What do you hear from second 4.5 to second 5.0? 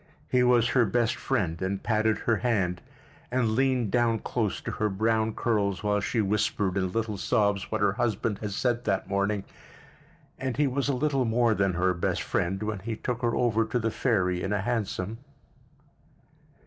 to her